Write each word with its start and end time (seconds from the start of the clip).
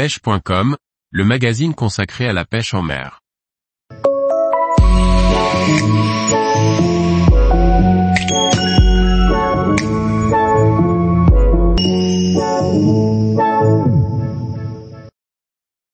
pêche.com, 0.00 0.78
le 1.10 1.24
magazine 1.26 1.74
consacré 1.74 2.26
à 2.26 2.32
la 2.32 2.46
pêche 2.46 2.72
en 2.72 2.80
mer. 2.80 3.20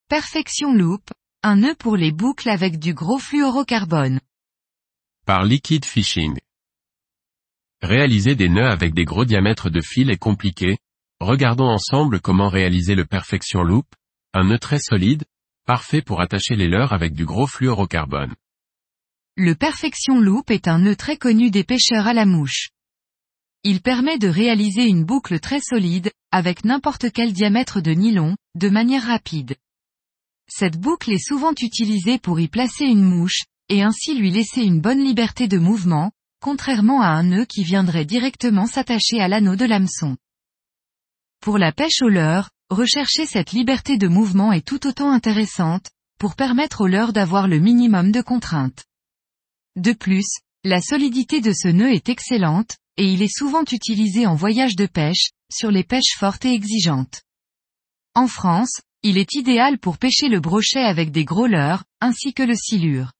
Perfection 0.08 0.72
Loop, 0.72 1.02
un 1.42 1.56
nœud 1.56 1.74
pour 1.76 1.96
les 1.96 2.12
boucles 2.12 2.48
avec 2.48 2.78
du 2.78 2.94
gros 2.94 3.18
fluorocarbone. 3.18 4.20
Par 5.26 5.42
Liquid 5.42 5.84
Fishing. 5.84 6.38
Réaliser 7.82 8.36
des 8.36 8.48
nœuds 8.48 8.70
avec 8.70 8.94
des 8.94 9.04
gros 9.04 9.24
diamètres 9.24 9.68
de 9.68 9.80
fil 9.80 10.10
est 10.10 10.16
compliqué. 10.16 10.78
Regardons 11.20 11.68
ensemble 11.68 12.20
comment 12.20 12.50
réaliser 12.50 12.94
le 12.94 13.06
Perfection 13.06 13.62
Loop, 13.62 13.86
un 14.34 14.44
nœud 14.44 14.58
très 14.58 14.78
solide, 14.78 15.24
parfait 15.64 16.02
pour 16.02 16.20
attacher 16.20 16.56
les 16.56 16.68
leurres 16.68 16.92
avec 16.92 17.14
du 17.14 17.24
gros 17.24 17.46
fluorocarbone. 17.46 18.34
Le 19.34 19.54
Perfection 19.54 20.20
Loop 20.20 20.50
est 20.50 20.68
un 20.68 20.78
nœud 20.78 20.94
très 20.94 21.16
connu 21.16 21.50
des 21.50 21.64
pêcheurs 21.64 22.06
à 22.06 22.12
la 22.12 22.26
mouche. 22.26 22.68
Il 23.64 23.80
permet 23.80 24.18
de 24.18 24.28
réaliser 24.28 24.84
une 24.84 25.04
boucle 25.04 25.40
très 25.40 25.60
solide, 25.60 26.12
avec 26.30 26.66
n'importe 26.66 27.10
quel 27.10 27.32
diamètre 27.32 27.80
de 27.80 27.92
nylon, 27.92 28.36
de 28.54 28.68
manière 28.68 29.06
rapide. 29.06 29.56
Cette 30.48 30.78
boucle 30.78 31.12
est 31.12 31.26
souvent 31.26 31.54
utilisée 31.58 32.18
pour 32.18 32.40
y 32.40 32.48
placer 32.48 32.84
une 32.84 33.02
mouche, 33.02 33.44
et 33.70 33.82
ainsi 33.82 34.14
lui 34.14 34.30
laisser 34.30 34.62
une 34.62 34.82
bonne 34.82 35.02
liberté 35.02 35.48
de 35.48 35.58
mouvement, 35.58 36.12
contrairement 36.42 37.00
à 37.00 37.08
un 37.08 37.22
nœud 37.22 37.46
qui 37.46 37.64
viendrait 37.64 38.04
directement 38.04 38.66
s'attacher 38.66 39.18
à 39.18 39.28
l'anneau 39.28 39.56
de 39.56 39.64
l'hameçon. 39.64 40.18
Pour 41.46 41.58
la 41.58 41.70
pêche 41.70 42.02
au 42.02 42.08
leurre, 42.08 42.50
rechercher 42.70 43.24
cette 43.24 43.52
liberté 43.52 43.98
de 43.98 44.08
mouvement 44.08 44.52
est 44.52 44.66
tout 44.66 44.84
autant 44.84 45.12
intéressante, 45.12 45.92
pour 46.18 46.34
permettre 46.34 46.80
au 46.80 46.86
leurre 46.88 47.12
d'avoir 47.12 47.46
le 47.46 47.60
minimum 47.60 48.10
de 48.10 48.20
contraintes. 48.20 48.84
De 49.76 49.92
plus, 49.92 50.26
la 50.64 50.80
solidité 50.80 51.40
de 51.40 51.52
ce 51.52 51.68
nœud 51.68 51.92
est 51.92 52.08
excellente, 52.08 52.78
et 52.96 53.04
il 53.04 53.22
est 53.22 53.32
souvent 53.32 53.62
utilisé 53.62 54.26
en 54.26 54.34
voyage 54.34 54.74
de 54.74 54.86
pêche, 54.86 55.28
sur 55.48 55.70
les 55.70 55.84
pêches 55.84 56.16
fortes 56.18 56.44
et 56.44 56.52
exigeantes. 56.52 57.22
En 58.16 58.26
France, 58.26 58.80
il 59.04 59.16
est 59.16 59.34
idéal 59.34 59.78
pour 59.78 59.98
pêcher 59.98 60.26
le 60.26 60.40
brochet 60.40 60.82
avec 60.82 61.12
des 61.12 61.24
gros 61.24 61.46
leurres, 61.46 61.84
ainsi 62.00 62.34
que 62.34 62.42
le 62.42 62.56
silure. 62.56 63.12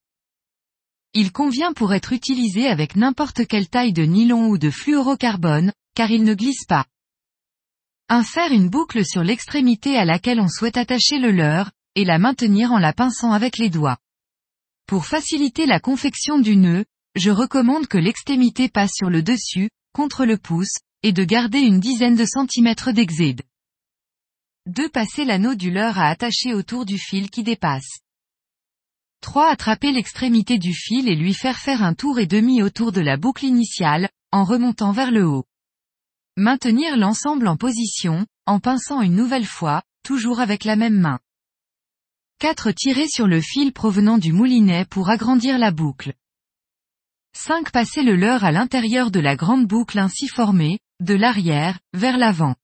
Il 1.15 1.31
convient 1.31 1.73
pour 1.73 1.95
être 1.95 2.13
utilisé 2.13 2.67
avec 2.67 2.97
n'importe 2.97 3.47
quelle 3.47 3.69
taille 3.69 3.93
de 3.93 4.03
nylon 4.03 4.49
ou 4.49 4.59
de 4.59 4.71
fluorocarbone, 4.71 5.73
car 5.95 6.11
il 6.11 6.25
ne 6.25 6.35
glisse 6.35 6.65
pas. 6.65 6.87
Infer 8.09 8.53
une 8.53 8.69
boucle 8.69 9.05
sur 9.05 9.25
l'extrémité 9.25 9.97
à 9.97 10.05
laquelle 10.05 10.39
on 10.39 10.49
souhaite 10.49 10.77
attacher 10.77 11.19
le 11.19 11.33
leurre, 11.33 11.73
et 11.97 12.05
la 12.05 12.19
maintenir 12.19 12.71
en 12.71 12.79
la 12.79 12.93
pinçant 12.93 13.33
avec 13.33 13.59
les 13.59 13.69
doigts. 13.69 13.99
Pour 14.87 15.07
faciliter 15.07 15.67
la 15.67 15.81
confection 15.81 16.39
du 16.39 16.57
nœud, 16.57 16.85
je 17.17 17.31
recommande 17.31 17.89
que 17.89 17.99
l'extrémité 17.99 18.69
passe 18.69 18.93
sur 18.95 19.11
le 19.11 19.25
dessus, 19.25 19.71
contre 19.93 20.25
le 20.25 20.39
pouce, 20.39 20.77
et 21.03 21.13
de 21.13 21.25
garder 21.25 21.59
une 21.59 21.81
dizaine 21.81 22.15
de 22.15 22.25
centimètres 22.25 22.93
d'exède. 22.93 23.43
2. 24.67 24.89
Passer 24.89 25.25
l'anneau 25.25 25.57
du 25.57 25.73
leurre 25.73 25.99
à 25.99 26.09
attacher 26.09 26.55
autour 26.55 26.87
du 26.87 26.99
fil 26.99 27.29
qui 27.29 27.43
dépasse. 27.43 27.99
3. 29.23 29.49
Attraper 29.51 29.91
l'extrémité 29.91 30.59
du 30.59 30.73
fil 30.73 31.09
et 31.09 31.17
lui 31.17 31.35
faire 31.35 31.59
faire 31.59 31.83
un 31.83 31.95
tour 31.95 32.21
et 32.21 32.27
demi 32.27 32.63
autour 32.63 32.93
de 32.93 33.01
la 33.01 33.17
boucle 33.17 33.47
initiale, 33.47 34.09
en 34.31 34.45
remontant 34.45 34.93
vers 34.93 35.11
le 35.11 35.27
haut. 35.27 35.45
Maintenir 36.39 36.99
l'ensemble 36.99 37.49
en 37.49 37.57
position, 37.57 38.27
en 38.45 38.61
pinçant 38.61 39.01
une 39.01 39.15
nouvelle 39.15 39.47
fois, 39.47 39.83
toujours 40.03 40.39
avec 40.41 40.65
la 40.65 40.77
même 40.77 41.01
main. 41.01 41.19
4. 42.41 42.73
Tirer 42.73 43.09
sur 43.09 43.27
le 43.27 43.41
fil 43.41 43.73
provenant 43.73 44.19
du 44.19 44.35
moulinet 44.35 44.85
pour 44.85 45.09
agrandir 45.09 45.59
la 45.59 45.71
boucle. 45.71 46.13
5. 47.33 47.71
Passer 47.71 48.03
le 48.03 48.17
leurre 48.17 48.45
à 48.45 48.53
l'intérieur 48.53 49.11
de 49.11 49.19
la 49.19 49.35
grande 49.35 49.67
boucle 49.67 49.99
ainsi 49.99 50.29
formée, 50.29 50.79
de 51.01 51.15
l'arrière, 51.15 51.79
vers 51.95 52.19
l'avant. 52.19 52.55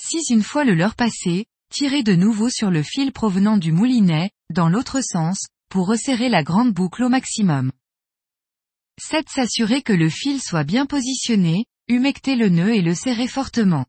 6. 0.00 0.30
Une 0.30 0.42
fois 0.42 0.64
le 0.64 0.74
leurre 0.74 0.94
passé, 0.94 1.44
tirer 1.70 2.02
de 2.02 2.14
nouveau 2.14 2.48
sur 2.48 2.70
le 2.70 2.82
fil 2.82 3.12
provenant 3.12 3.58
du 3.58 3.70
moulinet, 3.70 4.30
dans 4.48 4.70
l'autre 4.70 5.02
sens, 5.02 5.46
pour 5.68 5.88
resserrer 5.88 6.30
la 6.30 6.42
grande 6.42 6.72
boucle 6.72 7.04
au 7.04 7.10
maximum. 7.10 7.70
7. 8.98 9.28
S'assurer 9.28 9.82
que 9.82 9.92
le 9.92 10.08
fil 10.08 10.40
soit 10.40 10.64
bien 10.64 10.86
positionné, 10.86 11.66
humecter 11.88 12.36
le 12.36 12.48
nœud 12.48 12.74
et 12.74 12.82
le 12.82 12.94
serrer 12.94 13.28
fortement. 13.28 13.86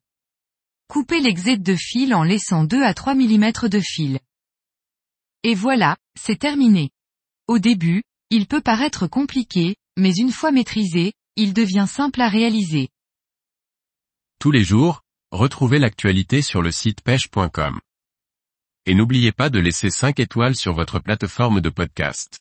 Couper 0.87 1.19
l'exède 1.19 1.63
de 1.63 1.75
fil 1.75 2.13
en 2.13 2.23
laissant 2.23 2.63
2 2.63 2.83
à 2.83 2.93
3 2.93 3.15
mm 3.15 3.51
de 3.69 3.79
fil. 3.79 4.19
Et 5.43 5.55
voilà, 5.55 5.97
c'est 6.19 6.39
terminé. 6.39 6.91
Au 7.47 7.59
début, 7.59 8.03
il 8.29 8.47
peut 8.47 8.61
paraître 8.61 9.07
compliqué, 9.07 9.75
mais 9.97 10.13
une 10.13 10.31
fois 10.31 10.51
maîtrisé, 10.51 11.13
il 11.35 11.53
devient 11.53 11.85
simple 11.87 12.21
à 12.21 12.29
réaliser. 12.29 12.89
Tous 14.39 14.51
les 14.51 14.63
jours, 14.63 15.01
retrouvez 15.31 15.79
l'actualité 15.79 16.41
sur 16.41 16.61
le 16.61 16.71
site 16.71 17.01
pêche.com. 17.01 17.79
Et 18.85 18.95
n'oubliez 18.95 19.31
pas 19.31 19.49
de 19.49 19.59
laisser 19.59 19.89
5 19.89 20.19
étoiles 20.19 20.55
sur 20.55 20.73
votre 20.73 20.99
plateforme 20.99 21.61
de 21.61 21.69
podcast. 21.69 22.39